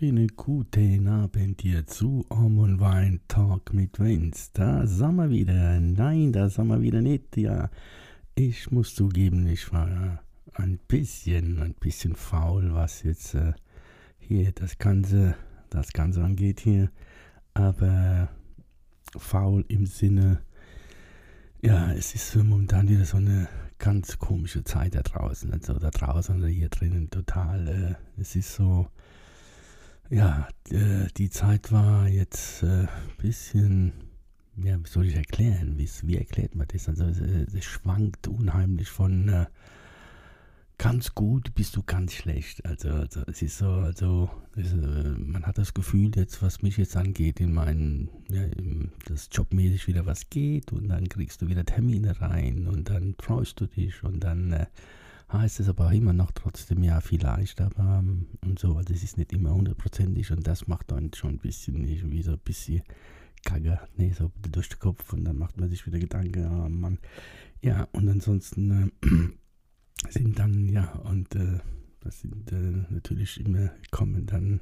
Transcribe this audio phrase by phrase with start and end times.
[0.00, 4.50] Richtig guten Abend hier zu Om und Wein Talk mit Vince.
[4.52, 5.78] Da sind wir wieder.
[5.78, 7.36] Nein, da sind wir wieder nicht.
[7.36, 7.70] Ja,
[8.34, 10.20] ich muss zugeben, ich war
[10.54, 13.52] ein bisschen, ein bisschen faul, was jetzt äh,
[14.18, 15.36] hier das Ganze,
[15.70, 16.90] das Ganze angeht hier.
[17.52, 18.30] Aber
[19.16, 20.40] faul im Sinne,
[21.62, 23.48] ja, es ist momentan wieder so eine
[23.78, 25.52] ganz komische Zeit da draußen.
[25.52, 27.68] Also da draußen oder hier drinnen total.
[27.68, 28.88] Äh, es ist so,
[30.10, 33.92] ja, äh, die Zeit war jetzt ein äh, bisschen,
[34.56, 35.78] ja, wie soll ich erklären?
[35.78, 36.88] Wie, erklärt man das?
[36.88, 39.46] Also es, äh, schwankt unheimlich von
[40.78, 42.64] ganz gut bis zu ganz schlecht.
[42.66, 46.96] Also, also es ist so, also äh, man hat das Gefühl jetzt, was mich jetzt
[46.96, 51.64] angeht, in meinen, ja, im, dass jobmäßig wieder was geht und dann kriegst du wieder
[51.64, 54.66] Termine rein und dann freust du dich und dann äh,
[55.32, 59.18] heißt es aber immer noch trotzdem ja vielleicht, aber ähm, und so, also es ist
[59.18, 62.82] nicht immer hundertprozentig und das macht dann schon ein bisschen irgendwie so ein bisschen
[63.44, 66.98] Kacke, nee, so durch den Kopf und dann macht man sich wieder Gedanken, oh Mann.
[67.62, 71.58] Ja, und ansonsten äh, sind dann, ja, und äh,
[72.00, 74.60] das sind äh, natürlich immer, kommen dann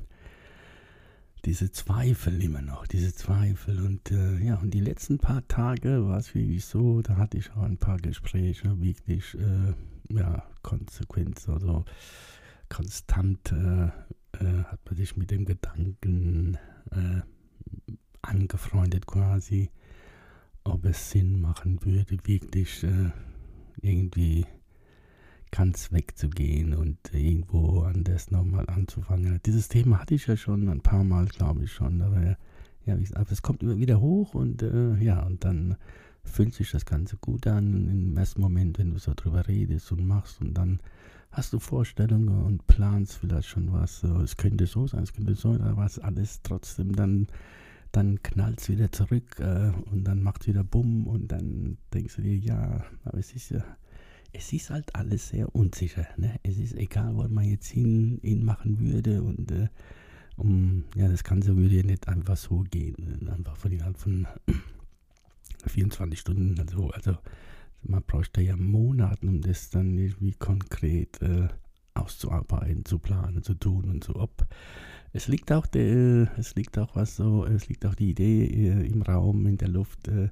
[1.45, 3.81] diese Zweifel immer noch, diese Zweifel.
[3.85, 7.51] Und äh, ja, und die letzten paar Tage war es wirklich so, da hatte ich
[7.53, 9.75] auch ein paar Gespräche, wirklich, äh,
[10.15, 11.85] ja, konsequent, also
[12.69, 13.87] konstant äh,
[14.39, 16.59] äh hat man sich mit dem Gedanken
[16.91, 17.21] äh,
[18.23, 19.71] angefreundet quasi,
[20.65, 23.11] ob es Sinn machen würde, wirklich äh,
[23.81, 24.47] irgendwie
[25.51, 29.41] ganz wegzugehen und irgendwo anders nochmal anzufangen.
[29.45, 32.39] Dieses Thema hatte ich ja schon ein paar Mal, glaube ich schon, aber
[32.85, 35.77] ja, aber es kommt immer wieder hoch und äh, ja, und dann
[36.25, 40.07] fühlt sich das Ganze gut an im ersten Moment, wenn du so drüber redest und
[40.07, 40.81] machst und dann
[41.31, 45.53] hast du Vorstellungen und planst vielleicht schon was, es könnte so sein, es könnte so
[45.53, 47.27] sein, aber was alles trotzdem dann
[47.91, 52.17] dann knallt es wieder zurück äh, und dann macht es wieder Bumm und dann denkst
[52.17, 53.63] du dir, ja, aber es ist ja
[54.33, 56.07] es ist halt alles sehr unsicher.
[56.17, 56.41] Ne?
[56.43, 59.69] Es ist egal, wo man jetzt hin, hin machen würde und äh,
[60.37, 63.29] um, ja, das Ganze würde ja nicht einfach so gehen.
[63.29, 64.27] Einfach von von
[65.67, 66.59] 24 Stunden.
[66.61, 67.17] Also, also
[67.83, 71.49] man bräuchte ja Monate, um das dann irgendwie konkret äh,
[71.95, 74.17] auszuarbeiten, zu planen, zu tun und so.
[74.17, 74.47] Ob
[75.13, 78.87] es liegt auch der, es liegt auch was so, es liegt auch die Idee äh,
[78.87, 80.31] im Raum, in der Luft, äh,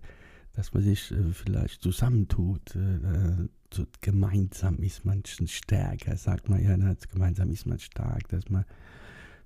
[0.54, 6.76] dass man sich äh, vielleicht zusammentut, äh, so gemeinsam ist man stärker, sagt man ja,
[6.76, 6.96] ne?
[7.12, 8.64] gemeinsam ist man stark, dass man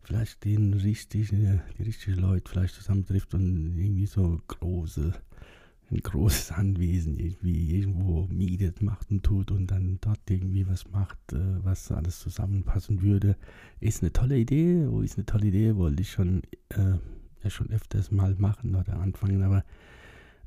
[0.02, 5.12] vielleicht den richtigen, die richtigen Leute vielleicht zusammentrifft und irgendwie so große,
[5.90, 11.18] ein großes Anwesen irgendwie irgendwo mietet, macht und tut und dann dort irgendwie was macht,
[11.32, 13.36] äh, was alles zusammenpassen würde,
[13.80, 16.96] ist eine tolle Idee, oh, ist eine tolle Idee, wollte ich schon, äh,
[17.42, 19.64] ja schon öfters mal machen oder anfangen, aber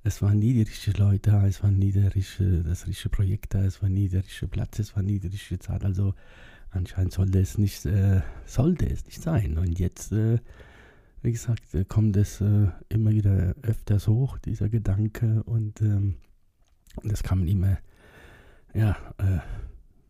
[0.04, 3.54] es waren nie die richtigen Leute da, es war nie der richtige, das richtige Projekt
[3.54, 5.84] da, es war nie der richtige Platz, es war nie die richtige Zeit.
[5.84, 6.14] Also
[6.72, 9.58] anscheinend sollte es nicht, äh, sollte es nicht sein.
[9.58, 10.40] Und jetzt, äh,
[11.22, 15.44] wie gesagt, äh, kommt es äh, immer wieder öfters hoch, dieser Gedanke.
[15.44, 16.16] Und ähm,
[17.04, 17.78] das kamen immer,
[18.74, 19.40] ja, äh,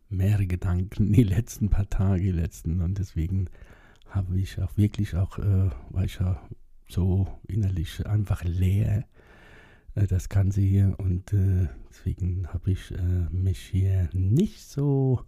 [0.09, 2.81] mehrere Gedanken die letzten paar Tage, die letzten.
[2.81, 3.49] Und deswegen
[4.09, 6.41] habe ich auch wirklich auch, äh, war ich ja
[6.89, 9.05] so innerlich einfach leer
[9.95, 15.21] äh, das Ganze hier und äh, deswegen habe ich äh, mich hier nicht so,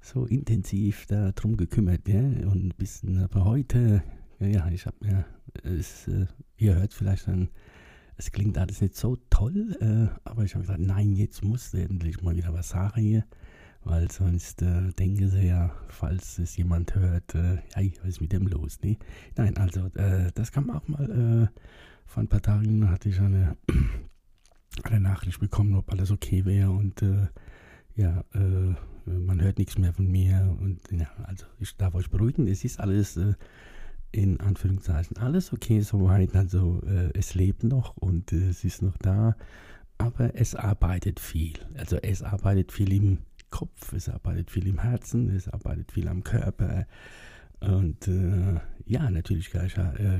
[0.00, 2.08] so intensiv darum gekümmert.
[2.08, 2.20] Ja?
[2.20, 4.02] Und bisschen, aber heute,
[4.46, 5.24] ja, ich habe mir,
[5.62, 7.48] es, äh, ihr hört vielleicht dann,
[8.16, 12.22] es klingt alles nicht so toll, äh, aber ich habe gesagt, nein, jetzt muss endlich
[12.22, 13.24] mal wieder was sagen hier.
[13.84, 18.32] Weil sonst äh, denken sie ja, falls es jemand hört, äh, hey, was ist mit
[18.32, 18.78] dem los?
[18.80, 18.96] Nee?
[19.36, 21.50] Nein, also das kann man auch mal
[22.12, 23.56] vor ein paar Tagen hatte ich eine,
[24.84, 27.28] eine Nachricht bekommen, ob alles okay wäre und äh,
[27.96, 28.74] ja, äh,
[29.06, 32.80] man hört nichts mehr von mir und ja, also ich darf euch beruhigen, es ist
[32.80, 33.32] alles äh,
[34.12, 38.96] in Anführungszeichen alles okay soweit, also äh, es lebt noch und äh, es ist noch
[38.98, 39.36] da,
[39.98, 43.18] aber es arbeitet viel, also es arbeitet viel im
[43.50, 46.86] Kopf, es arbeitet viel im Herzen, es arbeitet viel am Körper.
[47.60, 49.76] Und äh, ja, natürlich gehe ich,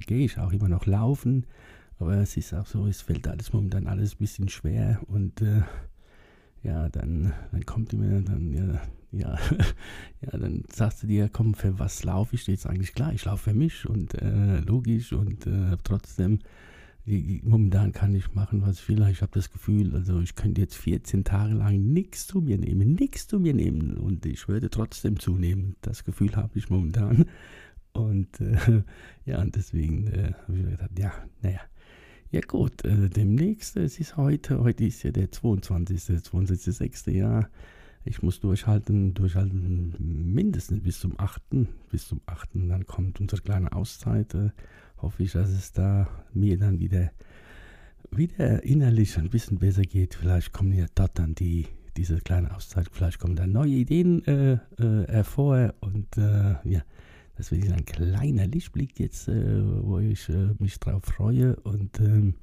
[0.09, 1.47] ich auch immer noch laufen
[1.99, 5.63] Aber es ist auch so, es fällt alles momentan alles ein bisschen schwer und äh,
[6.63, 8.81] ja, dann, dann kommt immer, dann, ja,
[9.13, 9.39] ja,
[10.23, 13.13] ja, dann sagst du dir, komm, für was laufe ich jetzt eigentlich klar?
[13.13, 16.41] Ich laufe für mich und äh, logisch und äh, trotzdem,
[17.05, 19.07] momentan kann ich machen, was ich will.
[19.11, 22.95] Ich habe das Gefühl, also ich könnte jetzt 14 Tage lang nichts zu mir nehmen,
[22.95, 25.77] nichts zu mir nehmen und ich würde trotzdem zunehmen.
[25.83, 27.27] Das Gefühl habe ich momentan.
[27.93, 28.83] Und äh,
[29.27, 31.13] ja, und deswegen äh, habe ich mir gedacht, ja,
[31.43, 31.61] naja,
[32.31, 35.99] ja gut, äh, demnächst, es ist heute, heute ist ja der 22.
[35.99, 37.11] 22.6.
[37.11, 37.51] Jahr.
[38.05, 39.95] Ich muss durchhalten, durchhalten
[40.33, 41.43] mindestens bis zum 8.
[41.91, 42.51] Bis zum 8.
[42.55, 44.35] Dann kommt unsere kleine Auszeit.
[44.35, 44.51] Äh,
[45.03, 47.11] hoffe ich, dass es da mir dann wieder,
[48.11, 50.15] wieder innerlich ein bisschen besser geht.
[50.15, 51.67] Vielleicht kommen ja dort dann die,
[51.97, 56.83] diese kleine Auszeit, vielleicht kommen dann neue Ideen äh, äh, hervor und äh, ja,
[57.37, 61.57] das wird ein kleiner Lichtblick jetzt, äh, wo ich äh, mich drauf freue.
[61.57, 62.35] Und ähm,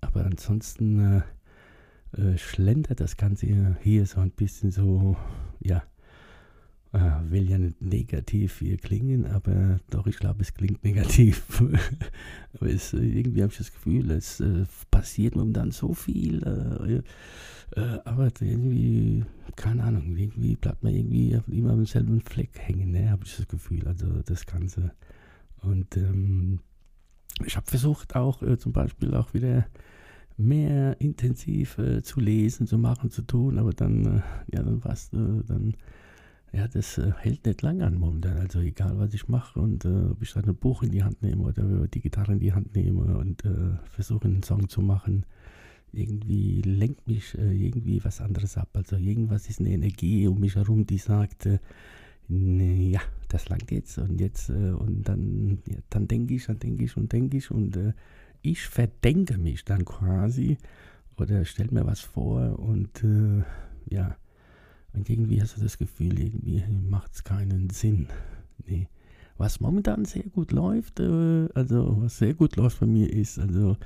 [0.00, 1.22] aber ansonsten
[2.16, 5.16] äh, schlendert das Ganze hier so ein bisschen so,
[5.60, 5.82] ja,
[6.92, 11.62] äh, will ja nicht negativ hier klingen, aber doch, ich glaube, es klingt negativ.
[12.54, 16.42] aber es, äh, irgendwie habe ich das Gefühl, es äh, passiert momentan so viel.
[16.42, 17.02] Äh,
[18.04, 23.24] aber irgendwie, keine Ahnung, irgendwie bleibt man irgendwie immer am selben Fleck hängen, ne, habe
[23.26, 23.86] ich das Gefühl.
[23.86, 24.92] Also das Ganze.
[25.60, 26.60] Und ähm,
[27.44, 29.66] ich habe versucht auch äh, zum Beispiel auch wieder
[30.38, 35.74] mehr intensiv zu lesen, zu machen, zu tun, aber dann, ja, dann war es dann
[36.52, 38.38] ja, das äh, hält nicht lange an momentan.
[38.38, 41.22] Also egal, was ich mache und äh, ob ich dann ein Buch in die Hand
[41.22, 45.26] nehme oder die Gitarre in die Hand nehme und äh, versuche einen Song zu machen,
[45.92, 48.70] irgendwie lenkt mich äh, irgendwie was anderes ab.
[48.72, 51.58] Also irgendwas ist eine Energie um mich herum, die sagt, äh,
[52.28, 56.84] ja, das langt jetzt und jetzt äh, und dann, ja, dann denke ich, dann denke
[56.84, 57.76] ich und denke ich und
[58.42, 60.58] ich verdenke mich dann quasi
[61.16, 63.04] oder stelle mir was vor und
[63.90, 64.16] ja,
[64.92, 68.08] und irgendwie hast du das Gefühl, irgendwie macht es keinen Sinn.
[68.66, 68.88] Nee.
[69.36, 73.76] Was momentan sehr gut läuft, äh, also was sehr gut läuft bei mir ist, also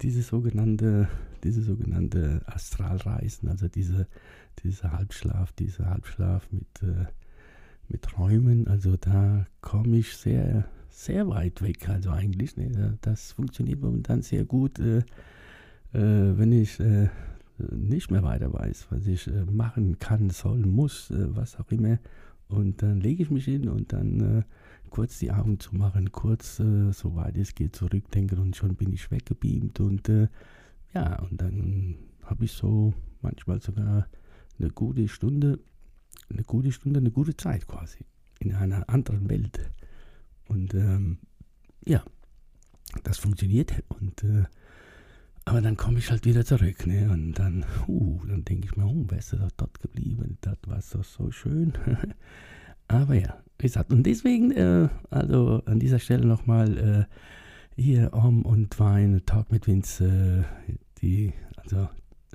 [0.00, 1.08] diese sogenannte,
[1.42, 4.06] diese sogenannte Astralreisen, also diese,
[4.62, 7.06] dieser Halbschlaf, dieser Halbschlaf mit, äh,
[7.88, 13.80] mit Träumen, also da komme ich sehr, sehr weit weg, also eigentlich, ne, das funktioniert
[13.80, 14.98] momentan sehr gut, äh,
[15.92, 17.08] äh wenn ich äh,
[17.70, 21.98] nicht mehr weiter weiß, was ich äh, machen kann, soll, muss, äh, was auch immer.
[22.48, 24.42] Und dann lege ich mich hin und dann äh,
[24.90, 29.10] kurz die Augen zu machen, kurz, äh, soweit es geht, zurückdenken und schon bin ich
[29.10, 29.80] weggebeamt.
[29.80, 30.08] Und
[30.94, 32.92] ja, und dann habe ich so
[33.22, 34.06] manchmal sogar
[34.58, 35.58] eine gute Stunde,
[36.28, 38.04] eine gute Stunde, eine gute Zeit quasi
[38.40, 39.58] in einer anderen Welt.
[40.52, 41.18] Und ähm,
[41.86, 42.04] ja,
[43.04, 44.44] das funktioniert und äh,
[45.44, 47.10] aber dann komme ich halt wieder zurück, ne?
[47.10, 50.76] Und dann, uh, dann denke ich mir, oh, wärst du doch dort geblieben, das war
[50.76, 51.72] doch so schön.
[52.88, 57.08] Aber ja, wie gesagt, und deswegen, äh, also an dieser Stelle nochmal
[57.76, 61.88] äh, hier Om und Wein, Talk mit Vince, äh, die, also,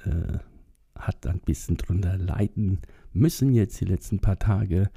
[0.03, 0.39] äh,
[0.95, 2.79] hat ein bisschen drunter leiden
[3.13, 4.89] müssen jetzt die letzten paar Tage.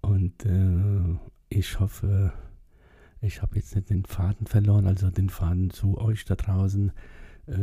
[0.00, 1.18] Und äh,
[1.48, 2.32] ich hoffe,
[3.20, 6.92] ich habe jetzt nicht den Faden verloren, also den Faden zu euch da draußen.
[7.46, 7.54] Äh,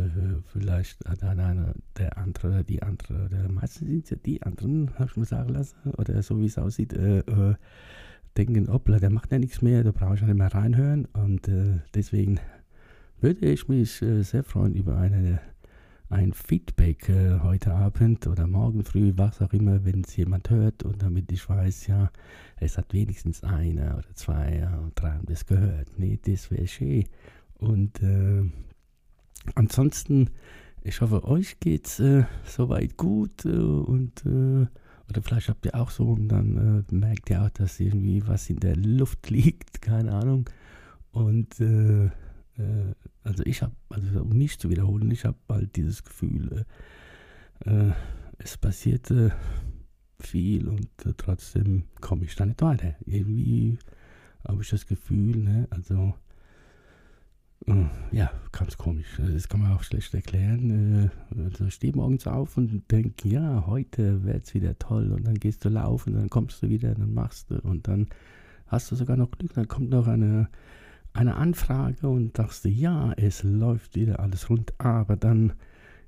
[0.47, 5.09] vielleicht hat einer, der andere, die andere, der meistens sind es ja die anderen, habe
[5.11, 7.55] ich mir sagen lassen, oder so wie es aussieht, äh, äh,
[8.37, 11.05] denken, hoppla, der macht ja nichts mehr, da brauche ich nicht mehr reinhören.
[11.05, 12.39] Und äh, deswegen
[13.19, 15.39] würde ich mich äh, sehr freuen über eine,
[16.13, 20.83] ein Feedback äh, heute Abend oder morgen früh, was auch immer, wenn es jemand hört
[20.83, 22.11] und damit ich weiß, ja,
[22.57, 25.87] es hat wenigstens einer oder zwei oder drei haben das gehört.
[25.97, 27.05] Nee, das wäre schön.
[27.57, 28.01] Und
[29.55, 30.29] ansonsten,
[30.83, 34.67] ich hoffe, euch geht's äh, soweit gut äh, und äh,
[35.09, 38.49] oder vielleicht habt ihr auch so und dann äh, merkt ihr auch, dass irgendwie was
[38.49, 40.49] in der Luft liegt, keine Ahnung.
[41.11, 41.59] Und
[42.57, 42.93] äh, äh,
[43.23, 46.65] also ich habe, also um mich zu wiederholen, ich habe bald dieses Gefühl,
[48.37, 49.13] es passiert
[50.19, 52.95] viel und trotzdem komme ich da nicht weiter.
[53.05, 53.77] Irgendwie
[54.45, 56.13] habe ich das Gefühl, ne, also
[58.11, 59.07] ja, ganz komisch.
[59.17, 61.09] Das kann man auch schlecht erklären.
[61.31, 65.13] Äh, also ich stehe morgens auf und denke, ja, heute wird es wieder toll.
[65.13, 67.59] Und dann gehst du laufen, dann kommst du wieder, dann machst du.
[67.61, 68.07] Und dann
[68.67, 69.53] hast du sogar noch Glück.
[69.53, 70.49] Dann kommt noch eine,
[71.13, 74.73] eine Anfrage und du, ja, es läuft wieder alles rund.
[74.79, 75.53] Aber dann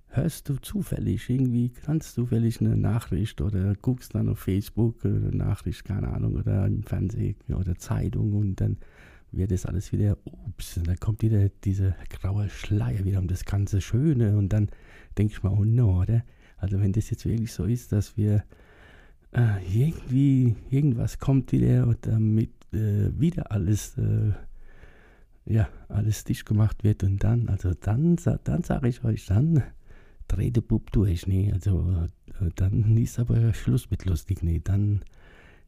[0.07, 5.83] hörst du zufällig, irgendwie ganz zufällig eine Nachricht oder guckst dann auf Facebook eine Nachricht,
[5.85, 8.77] keine Ahnung, oder im Fernsehen oder Zeitung und dann
[9.31, 13.43] wird das alles wieder, ups, und dann kommt wieder diese graue Schleier wieder um das
[13.43, 14.69] ganze Schöne und dann
[15.17, 16.23] denke ich mal, oh no, oder?
[16.57, 18.43] Also wenn das jetzt wirklich so ist, dass wir
[19.33, 24.31] äh, irgendwie, irgendwas kommt wieder und damit äh, wieder alles, äh,
[25.45, 29.63] ja, alles dicht gemacht wird und dann, also dann, dann sage ich euch, dann
[30.27, 32.07] dreht der Bub durch, nee, also
[32.41, 35.01] äh, dann ist aber Schluss mit lustig, nee, dann,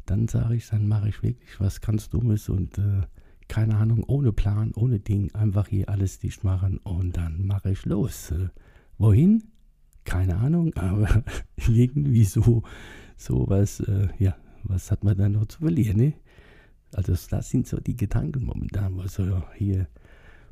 [0.06, 3.02] dann sage ich, dann mache ich wirklich was ganz Dummes und äh,
[3.48, 7.86] keine Ahnung, ohne Plan, ohne Ding, einfach hier alles dicht machen und dann mache ich
[7.86, 8.32] los.
[8.32, 8.50] Äh,
[8.98, 9.44] wohin?
[10.04, 11.24] Keine Ahnung, aber
[11.68, 12.64] irgendwie so,
[13.16, 16.14] so was, äh, ja, was hat man da noch zu verlieren, ne?
[16.94, 19.88] Also das sind so die Gedanken momentan, was so hier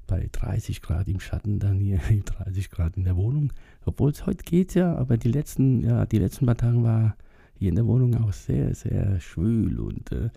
[0.07, 3.53] bei 30 Grad im Schatten, dann hier 30 Grad in der Wohnung.
[3.85, 7.15] Obwohl es heute geht ja, aber die letzten, ja, die letzten paar Tage war
[7.57, 10.29] hier in der Wohnung auch sehr, sehr schwül und äh,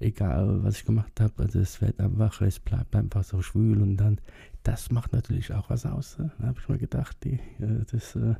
[0.00, 3.96] egal was ich gemacht habe, also es wird einfach, es bleibt einfach so schwül und
[3.96, 4.18] dann,
[4.62, 6.18] das macht natürlich auch was aus.
[6.18, 6.32] Ne?
[6.42, 8.34] Habe ich mir gedacht, die, äh, das, äh,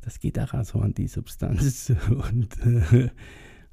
[0.00, 2.56] das geht auch so an die Substanz und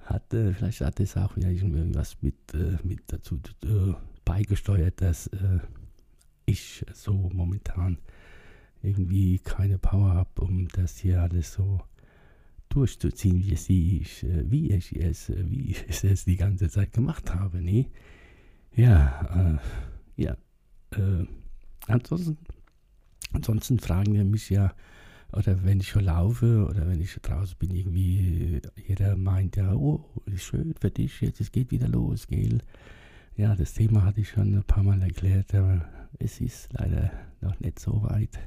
[0.06, 3.94] äh, hat, äh, vielleicht hat es auch wieder irgendwas mit, äh, mit dazu äh,
[4.24, 5.30] beigesteuert, dass
[6.46, 7.98] ich so momentan
[8.82, 11.82] irgendwie keine Power habe, um das hier alles so
[12.70, 16.94] durchzuziehen, wie, es ich, äh, wie, ich es, äh, wie ich es die ganze Zeit
[16.94, 17.62] gemacht habe.
[17.62, 17.88] Nee.
[18.76, 19.58] Ja,
[20.18, 20.38] äh, ja.
[20.92, 21.26] Äh,
[21.88, 22.38] ansonsten,
[23.32, 24.74] ansonsten fragen wir mich ja,
[25.32, 30.06] oder wenn ich schon laufe oder wenn ich draußen bin, irgendwie, jeder meint ja, oh,
[30.26, 32.60] ist schön für dich, jetzt es geht wieder los, gell?
[33.36, 35.86] Ja, das Thema hatte ich schon ein paar Mal erklärt, aber
[36.20, 38.40] es ist leider noch nicht so weit,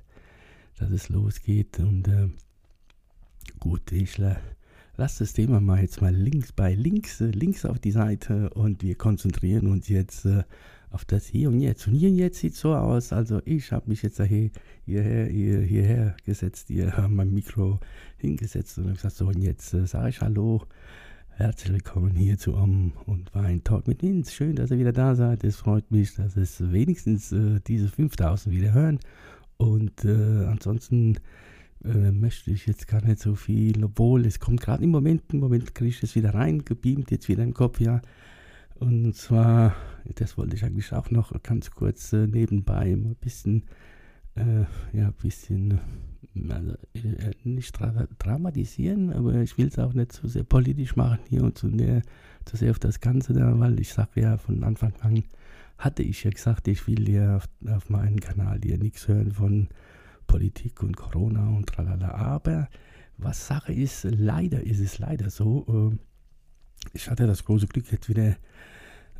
[0.79, 2.29] dass es losgeht und äh,
[3.59, 4.19] Gut, ich
[4.99, 8.83] lasse das Thema mal jetzt mal links bei links, äh, links auf die Seite und
[8.83, 10.43] wir konzentrieren uns jetzt äh,
[10.91, 11.87] auf das Hier und Jetzt.
[11.87, 14.51] Und Hier und Jetzt sieht so aus, also ich habe mich jetzt hier,
[14.85, 17.79] hierher, hier, hierher gesetzt, hier haben mein Mikro
[18.17, 20.65] hingesetzt und gesagt, so und jetzt äh, sage ich Hallo,
[21.29, 24.33] herzlich willkommen hier zu Om und Wein Talk mit Vince.
[24.33, 25.45] Schön, dass ihr wieder da seid.
[25.45, 28.99] Es freut mich, dass es wenigstens äh, diese 5000 wieder hören.
[29.59, 31.19] Und äh, ansonsten
[31.85, 35.41] äh, möchte ich jetzt gar nicht so viel, obwohl es kommt gerade im Moment, im
[35.41, 38.01] Moment kriege ich es wieder rein, gebeamt, jetzt wieder im Kopf, ja.
[38.75, 39.75] Und zwar,
[40.15, 43.65] das wollte ich eigentlich auch noch ganz kurz äh, nebenbei ein bisschen,
[44.37, 45.81] äh, ja, ein bisschen,
[46.49, 51.19] also, äh, nicht dra dramatisieren, aber ich will es auch nicht zu sehr politisch machen
[51.29, 52.03] hier und zu, sehr,
[52.45, 55.25] zu sehr auf das Ganze da, weil ich sage ja von Anfang an,
[55.79, 59.69] hatte ich ja gesagt, ich will ja auf, auf meinem Kanal hier nichts hören von
[60.29, 62.13] Politik und Corona und tralala.
[62.13, 62.69] Aber
[63.17, 65.97] was Sache ist, leider ist es leider so, äh,
[66.93, 68.37] ich hatte das große Glück, jetzt wieder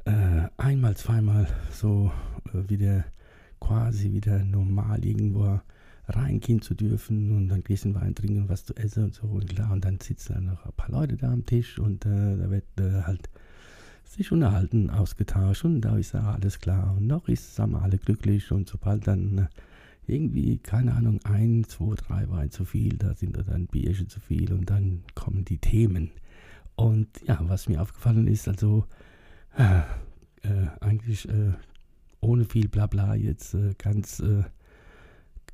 [0.05, 2.13] äh, einmal, zweimal so
[2.55, 3.05] äh, wieder
[3.59, 5.61] quasi wieder normal irgendwo
[6.07, 9.49] reingehen zu dürfen und dann Gläschen Wein trinken und was zu essen und so und
[9.49, 12.51] klar und dann sitzen dann noch ein paar Leute da am Tisch und äh, da
[12.51, 13.29] wird äh, halt
[14.05, 17.99] sich unterhalten, ausgetauscht und da ist ja alles klar und noch ist, sind wir alle
[17.99, 19.47] glücklich und sobald dann äh,
[20.09, 24.21] irgendwie, keine Ahnung, ein, zwei, drei Wein zu viel, da sind da dann Bierchen zu
[24.21, 26.11] viel und dann kommen die Themen.
[26.77, 28.85] Und ja, was mir aufgefallen ist, also
[29.57, 29.81] äh,
[30.43, 31.53] äh, eigentlich äh,
[32.21, 34.45] ohne viel Blabla jetzt äh, ganz, äh,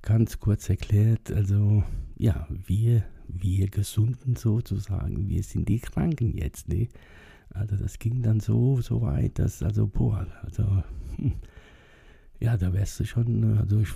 [0.02, 1.82] ganz kurz erklärt, also
[2.16, 6.88] ja, wir, wir Gesunden sozusagen, wir sind die Kranken jetzt, ne?
[7.50, 10.82] Also das ging dann so, so weit, dass, also, boah, also,
[11.16, 11.34] hm,
[12.40, 13.94] ja, da wärst du schon, also ich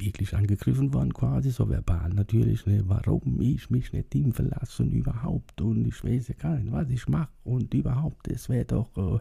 [0.00, 4.92] wirklich angegriffen worden quasi, so verbal natürlich, ne, warum ich mich nicht ihm verlasse und
[4.92, 8.96] überhaupt und ich weiß ja gar nicht, was ich mache und überhaupt, es wäre doch
[8.96, 9.18] äh,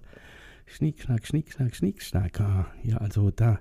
[0.66, 2.42] Schnickschnack, Schnickschnack, Schnickschnack.
[2.42, 3.60] Ah, ja, also da,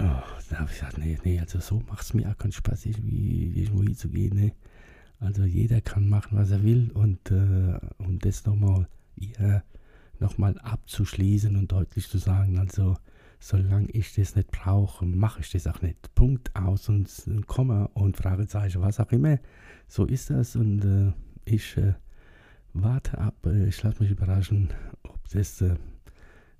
[0.00, 2.86] oh, da habe ich gesagt, nee, nee, also so macht es mir auch keinen Spaß,
[3.02, 4.52] wie irgendwo hinzugehen, ne.
[5.20, 9.62] Also jeder kann machen, was er will und äh, um das nochmal ja,
[10.18, 12.96] nochmal abzuschließen und deutlich zu sagen, also
[13.40, 16.14] solange ich das nicht brauche, mache ich das auch nicht.
[16.14, 19.38] Punkt aus und Komma und Fragezeichen, was auch immer.
[19.88, 21.12] So ist das und äh,
[21.44, 21.94] ich äh,
[22.74, 23.34] warte ab.
[23.46, 24.68] Äh, ich lasse mich überraschen,
[25.02, 25.74] ob das äh,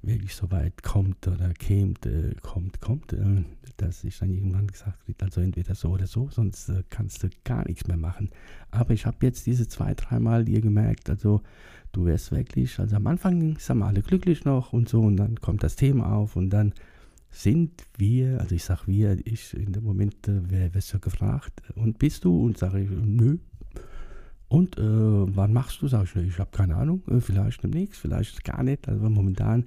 [0.03, 3.45] wirklich so weit kommt oder kämt, äh, kommt, kommt, äh,
[3.77, 7.67] dass ich dann irgendwann gesagt kriege, also entweder so oder so, sonst kannst du gar
[7.67, 8.31] nichts mehr machen.
[8.71, 11.43] Aber ich habe jetzt diese zwei, dreimal dir gemerkt, also
[11.93, 15.41] du wärst wirklich, also am Anfang sind wir alle glücklich noch und so und dann
[15.41, 16.75] kommt das Thema auf und dann
[17.31, 21.63] sind wir, also ich sage wir, ich in dem Moment, äh, wer wirst du gefragt
[21.75, 23.39] und bist du und sage ich, nö.
[24.51, 25.87] Und äh, wann machst du?
[25.87, 28.89] Sag ich, ich habe keine Ahnung, äh, vielleicht demnächst, vielleicht gar nicht.
[28.89, 29.65] Also momentan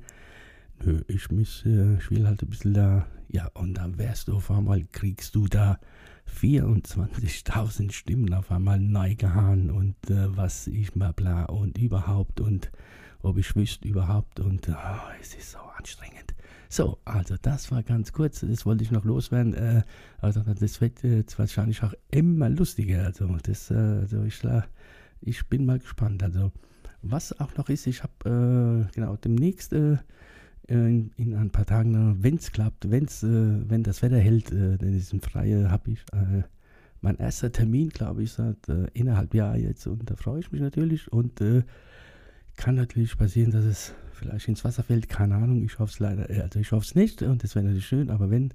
[0.84, 1.30] nö, ich,
[1.66, 5.36] äh, ich will halt ein bisschen da, ja, und dann wärst du auf einmal, kriegst
[5.36, 5.80] du da
[6.42, 12.70] 24.000 Stimmen auf einmal neu gehauen und äh, was ich mal bla und überhaupt und
[13.22, 16.33] ob ich wüsste überhaupt und oh, es ist so anstrengend.
[16.74, 19.54] So, also das war ganz kurz, das wollte ich noch loswerden.
[19.54, 19.84] Äh,
[20.22, 23.06] also das wird jetzt wahrscheinlich auch immer lustiger.
[23.06, 24.64] Also das, äh, also ich, äh,
[25.22, 26.24] ich bin mal gespannt.
[26.24, 26.52] Also
[27.04, 29.98] was auch noch ist, ich habe äh, genau demnächst äh,
[30.68, 34.74] in, in, ein paar Tagen, wenn es klappt, wenn's, äh, wenn das Wetter hält, äh,
[34.74, 36.04] in diesem Freie habe ich
[37.02, 40.62] mein erster Termin, glaube ich, seit äh, innerhalb Jahr jetzt und da freue ich mich
[40.62, 41.62] natürlich und äh,
[42.56, 46.30] kann natürlich passieren, dass es vielleicht ins Wasser fällt, keine Ahnung, ich hoffe es leider,
[46.30, 48.54] äh, also ich hoffe es nicht und das wäre natürlich schön, aber wenn,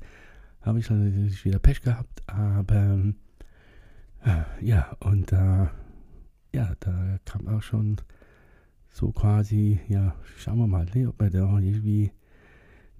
[0.62, 2.98] habe ich natürlich wieder Pech gehabt, aber
[4.24, 5.66] äh, ja, und äh,
[6.54, 7.96] ja, da kam auch schon
[8.88, 12.10] so quasi, ja, schauen wir mal, ne, ob wir da irgendwie,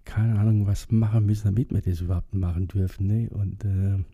[0.05, 4.05] keine Ahnung, was machen müssen, damit wir das überhaupt machen dürfen, ne, und äh,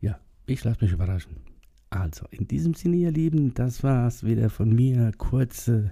[0.00, 1.36] ja, ich lasse mich überraschen.
[1.92, 5.12] Also, in diesem Sinne, ihr Lieben, das war's wieder von mir.
[5.18, 5.90] Kurz, äh,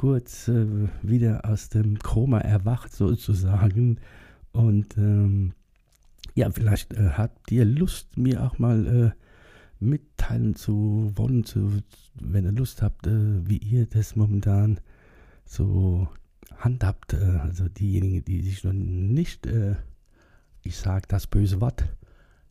[0.00, 3.98] kurz äh, wieder aus dem Koma erwacht sozusagen.
[4.50, 5.52] Und ähm,
[6.34, 9.10] ja, vielleicht äh, habt ihr Lust, mir auch mal äh,
[9.78, 11.82] mitteilen zu wollen, zu,
[12.18, 14.80] wenn ihr Lust habt, äh, wie ihr das momentan
[15.44, 16.08] so
[16.56, 17.12] handhabt.
[17.12, 19.46] Äh, also diejenigen, die sich noch nicht,
[20.62, 21.84] ich sage das böse Wort,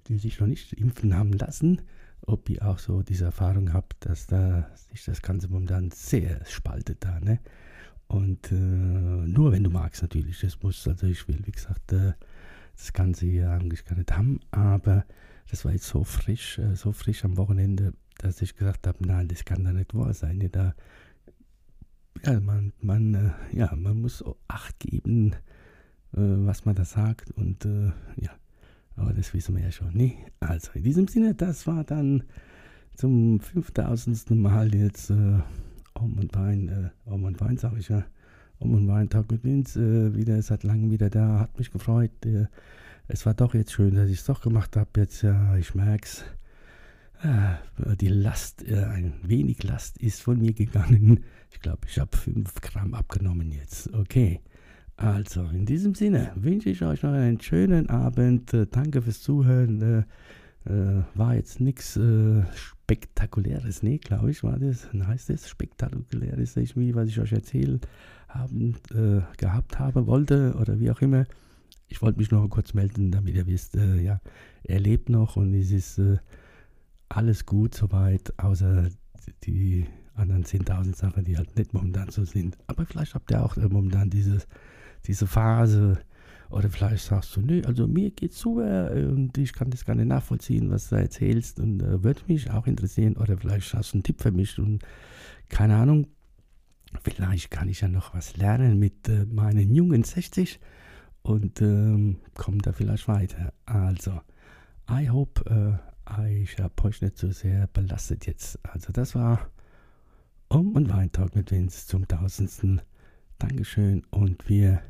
[0.07, 1.81] die sich noch nicht impfen haben lassen
[2.29, 7.03] ob ihr auch so diese Erfahrung habt, dass da sich das Ganze momentan sehr spaltet
[7.03, 7.39] da, ne?
[8.07, 12.13] Und äh, nur wenn du magst natürlich, das muss, also ich will, wie gesagt, äh,
[12.75, 15.05] das Ganze hier eigentlich gar nicht haben, aber
[15.49, 19.27] das war jetzt so frisch, äh, so frisch am Wochenende, dass ich gesagt habe, nein,
[19.27, 20.37] das kann da nicht wahr sein.
[20.37, 20.49] Ne?
[20.49, 20.73] Da,
[22.25, 25.33] ja, man, man, äh, ja, man muss Acht geben,
[26.13, 28.31] äh, was man da sagt und äh, ja,
[28.99, 29.91] aber das wissen wir ja schon.
[29.93, 32.23] Nee, also in diesem Sinne, das war dann
[32.95, 34.31] zum 5000.
[34.31, 35.39] Mal jetzt äh,
[35.93, 38.05] Om und Wein, äh, Om und Wein sage ich ja,
[38.59, 42.11] Om und Wein Tag mit Vince, äh, wieder seit langem wieder da, hat mich gefreut.
[42.25, 42.47] Äh,
[43.07, 44.89] es war doch jetzt schön, dass ich es doch gemacht habe.
[44.97, 46.23] Jetzt, ja, ich merke es.
[47.23, 51.23] Äh, die Last, äh, ein wenig Last ist von mir gegangen.
[51.51, 53.93] Ich glaube, ich habe 5 Gramm abgenommen jetzt.
[53.93, 54.41] Okay.
[54.99, 58.53] Also, in diesem Sinne wünsche ich euch noch einen schönen Abend.
[58.53, 59.81] Äh, danke fürs Zuhören.
[59.81, 60.03] Äh,
[60.69, 64.89] äh, war jetzt nichts äh, Spektakuläres, nee, glaube ich, war das.
[64.91, 67.87] Heißt das Spektakuläres, irgendwie, was ich euch erzählt
[68.27, 71.25] haben, äh, gehabt habe, wollte oder wie auch immer.
[71.87, 74.19] Ich wollte mich noch kurz melden, damit ihr wisst, äh, ja,
[74.63, 76.01] er lebt noch und es ist
[77.07, 78.89] alles gut soweit, außer
[79.45, 82.57] die anderen 10.000 Sachen, die halt nicht momentan so sind.
[82.67, 84.45] Aber vielleicht habt ihr auch momentan dieses
[85.05, 85.99] diese Phase.
[86.49, 90.07] Oder vielleicht sagst du, nö, also mir geht's super und ich kann das gar nicht
[90.07, 93.17] nachvollziehen, was du da erzählst und äh, würde mich auch interessieren.
[93.17, 94.83] Oder vielleicht hast du einen Tipp für mich und
[95.49, 96.07] keine Ahnung,
[97.03, 100.59] vielleicht kann ich ja noch was lernen mit äh, meinen jungen 60
[101.21, 103.53] und ähm, komme da vielleicht weiter.
[103.65, 104.19] Also,
[104.89, 105.79] I hope,
[106.17, 108.59] äh, ich habe euch nicht so sehr belastet jetzt.
[108.63, 109.49] Also, das war
[110.47, 112.81] Um und Weintag mit Vince zum tausendsten.
[113.39, 114.81] Dankeschön und wir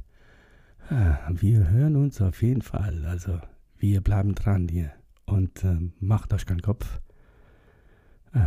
[1.30, 3.06] wir hören uns auf jeden Fall.
[3.06, 3.40] Also,
[3.78, 4.92] wir bleiben dran hier.
[5.26, 7.00] Und äh, macht euch keinen Kopf.
[8.34, 8.40] Äh,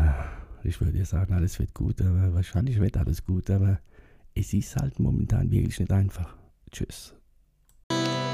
[0.64, 3.78] ich würde sagen, alles wird gut, aber wahrscheinlich wird alles gut, aber
[4.34, 6.36] es ist halt momentan wirklich nicht einfach.
[6.72, 7.14] Tschüss.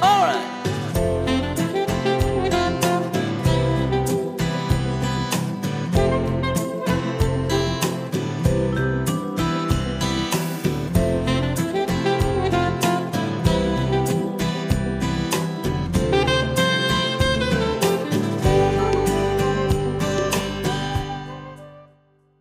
[0.01, 0.48] Alright.